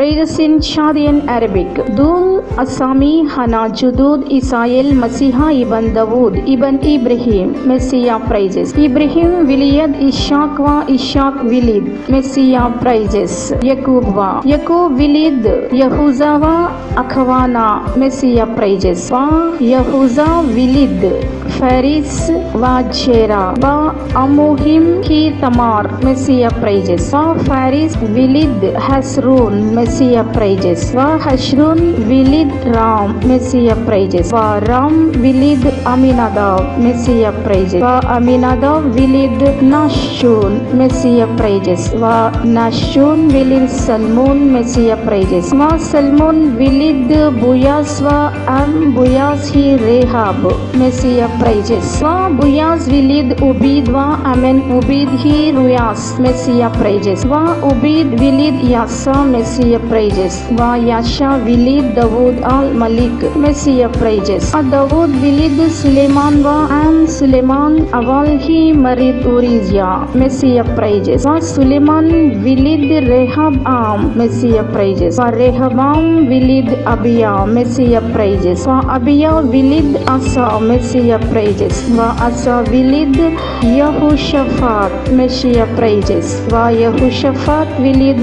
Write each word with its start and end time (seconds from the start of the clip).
In 0.00 0.60
Chadian 0.60 1.28
Arabic. 1.28 1.74
Dul 1.94 2.40
Asami 2.56 3.28
Hana 3.28 3.68
Judud 3.68 4.30
Isael 4.30 4.92
Masiha 4.92 5.52
Ibn 5.60 5.92
Dawood 5.92 6.38
Ibn 6.48 6.82
Ibrahim 6.82 7.68
Messiah 7.68 8.18
Phrases. 8.26 8.72
Ibrahim 8.78 9.46
Wiliyad 9.46 10.00
Ishaq 10.00 10.58
wa 10.58 10.86
Ishaq 10.86 11.44
Wilid 11.44 12.08
Messiah 12.08 12.72
Phrases. 12.80 13.52
Yakub 13.62 14.16
wa 14.16 14.40
Yakub 14.42 14.92
Wilid 14.96 15.44
Yahuza 15.70 16.40
wa 16.40 16.72
Akhwana 16.96 17.94
Messiah 17.98 18.46
Phrases. 18.56 19.10
Wa 19.10 19.52
Yahuza 19.60 20.40
Wilid 20.48 21.49
Faris 21.60 22.30
wa 22.62 22.80
Chera 22.88 23.52
wa 23.62 23.92
Amuhim 24.16 25.02
ki 25.04 25.36
Tamar 25.40 25.84
Messiah 26.02 26.48
Phrases. 26.60 27.12
Wa 27.12 27.36
Faris 27.48 27.96
Wilid 28.16 28.64
Hasrun 28.86 29.74
Messiah 29.76 30.24
Phrases. 30.32 30.94
Wa 30.96 31.18
Hashrun 31.24 31.80
Wilid 32.08 32.48
Ram 32.74 33.20
Messiah 33.28 33.76
Phrases. 33.84 34.32
Wa 34.32 34.58
Ram 34.70 35.12
Wilid 35.24 35.60
Aminadab 35.84 36.78
Messiah 36.80 37.32
Phrases. 37.44 37.82
Wa 37.82 38.00
Aminadab 38.16 38.88
Wilid 38.96 39.44
Nashun 39.60 40.56
Messiah 40.72 41.28
Phrases. 41.36 41.92
Wa 41.92 42.32
Nashun 42.56 43.28
Wilid 43.36 43.68
Salmon 43.68 44.50
Messiah 44.56 44.96
Phrases. 45.04 45.52
Wa 45.52 45.76
Salmon 45.76 46.56
Wilid 46.56 47.12
Buyas 47.42 48.00
wa 48.00 48.32
Am 48.48 48.94
Buyas 48.96 49.52
hi 49.52 49.76
Rehab 49.84 50.40
Messiah 50.80 51.28
Phrases. 51.50 51.98
Wa 51.98 52.30
Buyas 52.30 52.86
Wilid 52.86 53.34
Ubid 53.42 53.90
wa 53.90 54.22
Amen 54.22 54.62
Ubid 54.70 55.10
hi 55.18 55.50
Ruyas 55.50 56.14
Messiah 56.22 56.70
Phrases. 56.78 57.26
Wa 57.26 57.58
Ubid 57.70 58.14
Wilid 58.22 58.62
Yasa 58.62 59.26
Messiah 59.26 59.82
Phrases. 59.90 60.46
Wa 60.54 60.78
Yasha 60.78 61.42
Wilid 61.42 61.98
Dawood 61.98 62.38
al 62.46 62.70
Malik 62.82 63.18
Messiah 63.34 63.90
Phrases. 63.98 64.54
A 64.54 64.62
Dawood 64.62 65.10
Wilid 65.24 65.58
Suleiman 65.74 66.38
wa 66.46 66.70
Am 66.70 67.10
Suleiman 67.10 67.82
Awal 67.98 68.38
hi 68.46 68.70
Marid 68.70 69.26
Urizia 69.26 70.06
Messiah 70.14 70.62
Phrases. 70.78 71.26
Wa 71.26 71.40
Suleiman 71.42 72.46
Wilid 72.46 73.10
Rehab 73.10 73.58
Am 73.66 74.14
Messiah 74.14 74.62
Phrases. 74.70 75.18
Wa 75.18 75.34
Rehabam 75.34 76.30
Wilid 76.30 76.70
Abiya 76.94 77.34
Messiah 77.58 78.06
Phrases. 78.14 78.70
Wa 78.70 78.86
Abiya 78.86 79.42
Wilid 79.50 79.98
Asa 80.06 80.62
Messiah 80.62 81.18
Phrases. 81.18 81.39
Wa 81.40 82.12
Asa 82.20 82.60
Wilid 82.68 83.16
Yahushaphat 83.64 85.08
Messiah 85.16 85.64
Phrases. 85.72 86.44
Wa 86.52 86.68
Yahushaphat 86.68 87.80
Wilid 87.80 88.20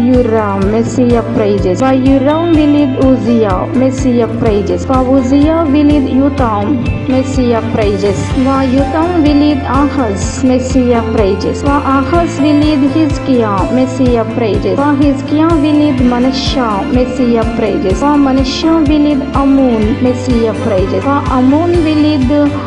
Yuram 0.00 0.64
Messiah 0.72 1.20
Phrases. 1.36 1.82
Wa 1.84 1.92
Yuram 1.92 2.56
Wilid 2.56 2.96
Uzziah 3.04 3.68
Messiah 3.76 4.24
Phrases. 4.40 4.86
Wa 4.88 5.04
Uzziah 5.04 5.68
Wilid 5.68 6.08
Yutam 6.08 6.80
Messiah 7.06 7.60
Phrases. 7.76 8.16
Wa 8.48 8.64
Yutam 8.64 9.20
Wilid 9.20 9.60
Ahaz 9.68 10.40
Messiah 10.42 11.04
Phrases. 11.12 11.60
Wa 11.68 11.84
Ahaz 11.84 12.40
Wilid 12.40 12.80
Hizkiah 12.96 13.60
Messiah 13.76 14.24
Phrases. 14.32 14.78
Wa 14.80 14.96
Hizkiah 14.96 15.52
Wilid 15.60 16.00
Manasseh 16.00 16.80
Messiah 16.96 17.44
Phrases. 17.60 18.00
Wa 18.00 18.16
Manasseh 18.16 18.88
Wilid 18.88 19.20
Amun 19.36 20.00
Messiah 20.00 20.56
Phrases. 20.64 21.04
Wa 21.04 21.20
Amun 21.28 21.76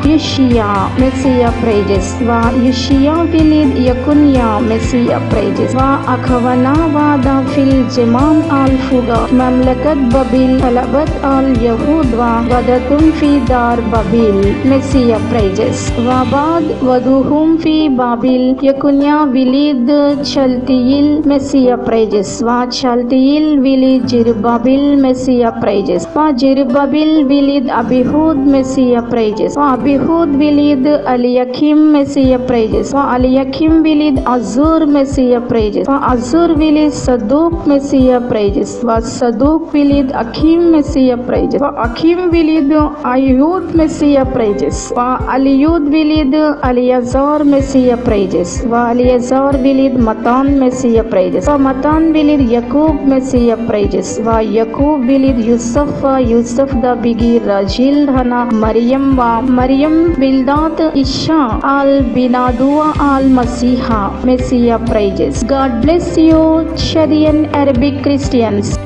Yeshia 0.09 0.69
Messiah 0.99 1.53
praises 1.61 2.13
va 2.29 2.41
Yeshia 2.65 3.15
vilid 3.31 3.73
yakunya 3.87 4.49
Messiah 4.69 5.21
praises 5.31 5.73
va 5.79 5.89
akhwana 6.15 6.75
va 6.95 7.07
da 7.27 7.37
fil 7.53 7.73
jimam 7.95 8.43
al 8.59 8.73
fuga 8.89 9.21
mamlakat 9.41 10.03
babil 10.13 10.59
talabat 10.59 11.09
al 11.33 11.51
yahud. 11.67 12.07
Va 12.17 12.31
vadatum 12.49 13.11
fi 13.19 13.29
dar 13.47 13.77
babil 13.93 14.37
Messiah 14.71 15.19
praises 15.31 15.83
va 16.05 16.19
bad 16.31 16.63
vaduhum 16.87 17.57
fi 17.63 17.75
babil 17.99 18.55
yakunya 18.67 19.17
vilid 19.35 19.91
chaltiyil 20.31 21.09
Messiah 21.31 21.77
praises 21.87 22.41
va 22.47 22.57
chaltiyil 22.79 23.61
vilid 23.65 24.07
jirbabil 24.13 24.97
Messiah 25.05 25.53
praises 25.61 26.07
va 26.15 26.25
jirbabil 26.43 27.11
vilid 27.33 27.69
abihud 27.81 28.37
Messiah 28.55 29.05
praises 29.13 29.55
va 29.61 29.76
Abihud 29.77 30.29
Wilid 30.41 30.85
Aliyakim 31.13 31.91
Messiah 31.93 32.39
Phrases. 32.47 32.93
Wa 32.93 33.13
Aliyakim 33.15 33.83
Wilid 33.85 34.17
Azur 34.25 34.87
Messiah 34.89 35.41
Phrases. 35.49 35.85
Wa 35.87 35.99
Azur 36.13 36.49
Wilid 36.61 36.89
Saduk 36.91 37.67
Messiah 37.71 38.19
Phrases. 38.29 38.71
Wa 38.83 38.97
Saduk 38.97 39.69
Wilid 39.73 40.09
Akim 40.21 40.71
Messiah 40.71 41.17
Phrases. 41.27 41.61
Wa 41.61 41.69
Akim 41.85 42.31
Wilid 42.31 42.71
Ayud 43.13 43.75
Messiah 43.75 44.25
Phrases. 44.33 44.91
Wa 44.95 45.19
Aliyud 45.35 45.85
Wilid 45.95 46.33
Aliyazar 46.69 47.45
Messiah 47.45 47.97
Phrases. 47.97 48.65
Wa 48.65 48.89
Aliyazar 48.93 49.53
Wilid 49.61 49.99
Matan 50.09 50.57
Messiah 50.57 51.03
Phrases. 51.03 51.45
Wa 51.47 51.57
Matan 51.57 52.11
Wilid 52.17 52.49
Yakub 52.49 53.05
Messiah 53.05 53.59
Phrases. 53.67 54.19
Wa 54.25 54.39
Yakub 54.39 55.05
Wilid 55.05 55.37
Yusuf 55.37 55.93
Yusuf 56.33 56.73
da 56.81 56.95
Bigi 56.95 57.39
Rajil 57.39 58.09
Hana 58.17 58.45
Mariam 58.51 58.87
Maryam 58.87 59.47
Maryam 59.67 60.15
Wildat 60.15 60.79
Isha 60.95 61.59
al 61.71 61.89
Binadua 62.15 62.85
al 63.07 63.27
Masiha 63.37 63.99
Messiah 64.23 64.79
Phrases. 64.87 65.43
God 65.43 65.81
bless 65.81 66.17
you, 66.17 66.41
Chadian 66.87 67.47
Arabic 67.53 68.01
Christians. 68.01 68.77